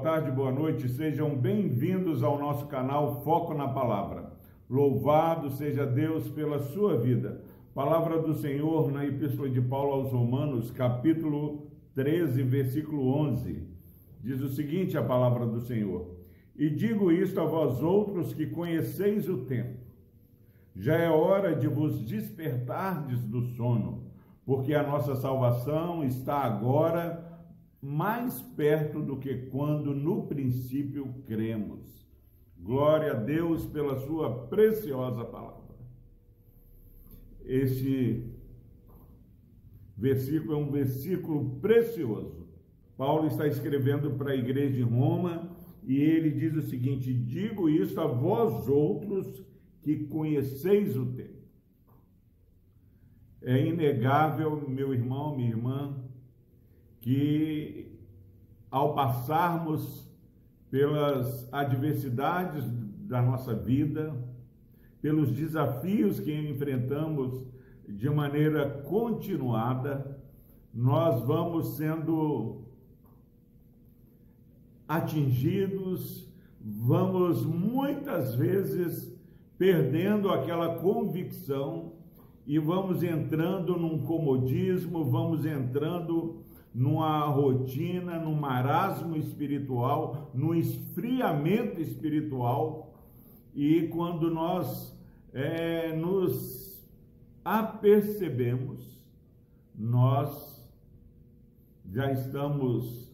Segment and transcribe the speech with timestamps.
[0.00, 0.88] tarde, boa noite.
[0.88, 4.32] Sejam bem-vindos ao nosso canal Foco na Palavra.
[4.68, 7.44] Louvado seja Deus pela sua vida.
[7.74, 13.62] Palavra do Senhor na Epístola de Paulo aos Romanos, capítulo 13, versículo 11.
[14.22, 16.16] Diz o seguinte: a palavra do Senhor.
[16.56, 19.80] E digo isto a vós outros que conheceis o tempo.
[20.74, 24.04] Já é hora de vos despertardes do sono,
[24.46, 27.29] porque a nossa salvação está agora
[27.80, 32.06] mais perto do que quando no princípio cremos.
[32.58, 35.60] Glória a Deus pela sua preciosa palavra.
[37.44, 38.30] Este
[39.96, 42.48] versículo é um versículo precioso.
[42.96, 47.98] Paulo está escrevendo para a igreja de Roma e ele diz o seguinte: Digo isso
[47.98, 49.42] a vós outros
[49.82, 51.40] que conheceis o tempo.
[53.42, 55.59] É inegável, meu irmão, minha irmã,
[57.00, 57.98] que
[58.70, 60.08] ao passarmos
[60.70, 62.64] pelas adversidades
[63.08, 64.14] da nossa vida,
[65.02, 67.44] pelos desafios que enfrentamos
[67.88, 70.18] de maneira continuada,
[70.72, 72.62] nós vamos sendo
[74.86, 76.28] atingidos,
[76.60, 79.12] vamos muitas vezes
[79.58, 81.92] perdendo aquela convicção
[82.46, 92.94] e vamos entrando num comodismo, vamos entrando numa rotina, num marasmo espiritual, num esfriamento espiritual,
[93.54, 94.96] e quando nós
[95.32, 96.88] é, nos
[97.44, 99.04] apercebemos,
[99.74, 100.60] nós
[101.90, 103.10] já estamos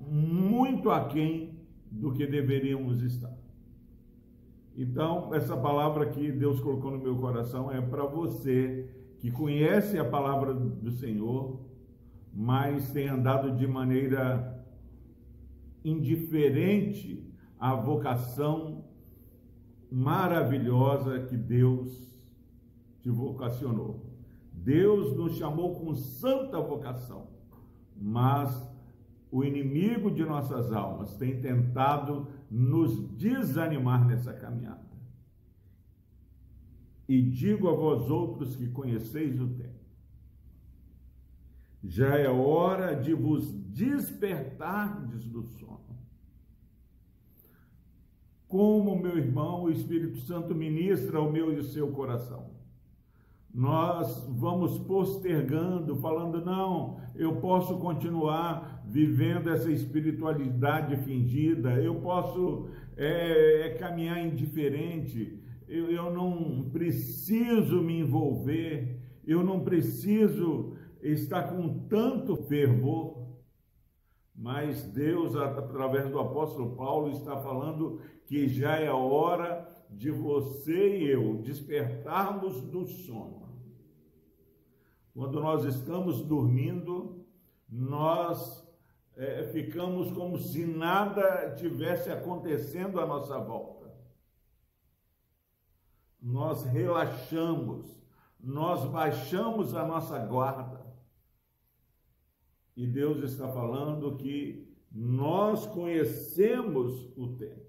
[0.00, 1.58] muito aquém
[1.90, 3.36] do que deveríamos estar.
[4.76, 10.04] Então, essa palavra que Deus colocou no meu coração é para você que conhece a
[10.04, 11.58] palavra do Senhor,
[12.38, 14.62] mas tem andado de maneira
[15.82, 17.26] indiferente
[17.58, 18.84] à vocação
[19.90, 22.14] maravilhosa que Deus
[23.00, 24.04] te vocacionou.
[24.52, 27.28] Deus nos chamou com santa vocação,
[27.96, 28.70] mas
[29.30, 34.84] o inimigo de nossas almas tem tentado nos desanimar nessa caminhada.
[37.08, 39.75] E digo a vós outros que conheceis o tempo
[41.82, 45.76] já é hora de vos despertardes do sono.
[48.48, 52.54] Como, meu irmão, o Espírito Santo ministra o meu e o seu coração.
[53.52, 63.66] Nós vamos postergando, falando, não, eu posso continuar vivendo essa espiritualidade fingida, eu posso é,
[63.66, 70.74] é, caminhar indiferente, eu, eu não preciso me envolver, eu não preciso
[71.12, 73.26] está com tanto fervor,
[74.34, 81.10] mas Deus, através do apóstolo Paulo, está falando que já é hora de você e
[81.10, 83.46] eu despertarmos do sono.
[85.14, 87.24] Quando nós estamos dormindo,
[87.68, 88.66] nós
[89.16, 93.94] é, ficamos como se nada tivesse acontecendo à nossa volta.
[96.20, 97.86] Nós relaxamos,
[98.38, 100.85] nós baixamos a nossa guarda.
[102.76, 107.66] E Deus está falando que nós conhecemos o tempo.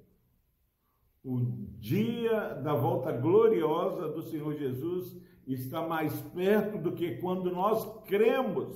[1.23, 1.39] O
[1.79, 8.75] dia da volta gloriosa do Senhor Jesus está mais perto do que quando nós cremos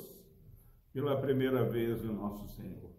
[0.94, 2.92] pela primeira vez no nosso Senhor.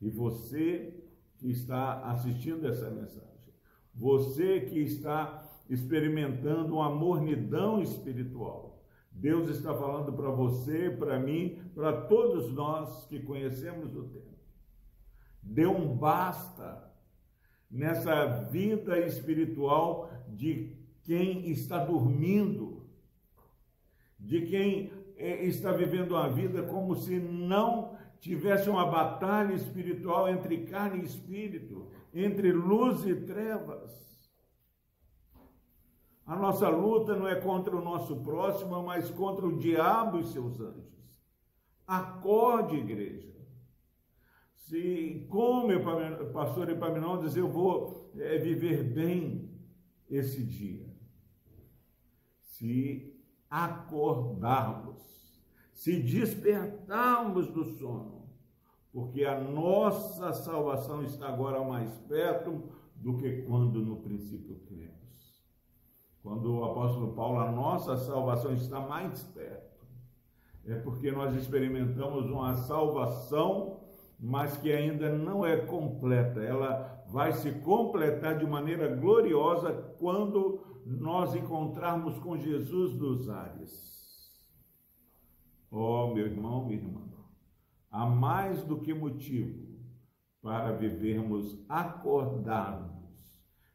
[0.00, 1.04] E você
[1.38, 3.54] que está assistindo essa mensagem,
[3.94, 8.75] você que está experimentando uma mornidão espiritual,
[9.18, 14.36] Deus está falando para você, para mim, para todos nós que conhecemos o tempo.
[15.42, 16.92] Dê um basta
[17.70, 22.86] nessa vida espiritual de quem está dormindo,
[24.20, 30.66] de quem eh, está vivendo uma vida como se não tivesse uma batalha espiritual entre
[30.66, 34.05] carne e espírito, entre luz e trevas.
[36.26, 40.60] A nossa luta não é contra o nosso próximo, mas contra o diabo e seus
[40.60, 41.22] anjos.
[41.86, 43.32] Acorde, igreja.
[44.56, 45.68] Se, como
[46.32, 49.48] pastor Epaminondas, eu vou é, viver bem
[50.10, 50.92] esse dia.
[52.40, 53.16] Se
[53.48, 55.00] acordarmos,
[55.72, 58.28] se despertarmos do sono,
[58.92, 64.96] porque a nossa salvação está agora mais perto do que quando no princípio cremos.
[66.26, 69.86] Quando o apóstolo Paulo, a nossa salvação está mais perto,
[70.64, 73.86] é porque nós experimentamos uma salvação
[74.18, 76.40] mas que ainda não é completa.
[76.40, 83.94] Ela vai se completar de maneira gloriosa quando nós encontrarmos com Jesus nos ares.
[85.70, 87.02] Oh, meu irmão, minha irmã,
[87.90, 89.66] há mais do que motivo
[90.40, 92.94] para vivermos acordados,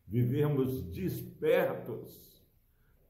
[0.08, 2.31] vivermos despertos,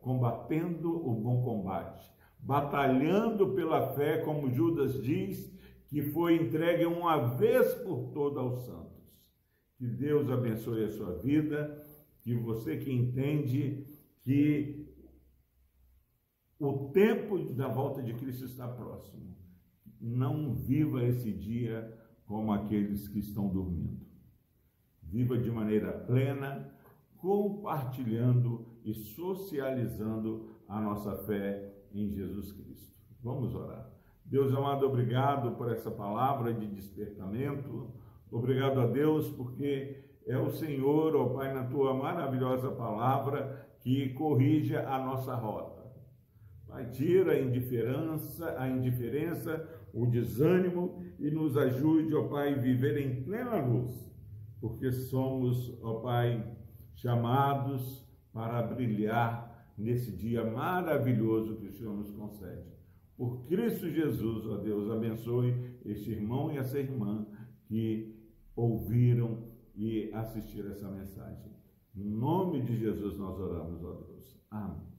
[0.01, 5.51] combatendo o bom combate, batalhando pela fé, como Judas diz,
[5.87, 8.91] que foi entregue uma vez por toda aos santos.
[9.77, 11.85] Que Deus abençoe a sua vida,
[12.21, 13.85] que você que entende
[14.23, 14.87] que
[16.59, 19.35] o tempo da volta de Cristo está próximo.
[19.99, 24.05] Não viva esse dia como aqueles que estão dormindo.
[25.01, 26.73] Viva de maneira plena,
[27.17, 32.91] compartilhando e socializando a nossa fé em Jesus Cristo.
[33.23, 33.89] Vamos orar.
[34.25, 37.91] Deus amado, obrigado por essa palavra de despertamento.
[38.31, 44.75] Obrigado a Deus porque é o Senhor, ó Pai, na tua maravilhosa palavra que corrige
[44.75, 45.81] a nossa rota.
[46.67, 52.97] Pai, tira a indiferença, a indiferença, o desânimo e nos ajude, ó Pai, a viver
[52.97, 54.09] em plena luz,
[54.61, 56.55] porque somos, ó Pai,
[56.95, 62.71] chamados para brilhar nesse dia maravilhoso que o Senhor nos concede.
[63.17, 65.53] Por Cristo Jesus, ó Deus, abençoe
[65.85, 67.25] este irmão e essa irmã
[67.65, 68.15] que
[68.55, 71.51] ouviram e assistiram essa mensagem.
[71.95, 74.39] Em nome de Jesus nós oramos, ó Deus.
[74.49, 74.91] Amém.